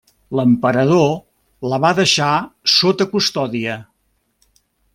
[0.37, 1.11] L'emperador
[1.73, 2.31] la va deixar
[2.77, 3.77] sota custòdia.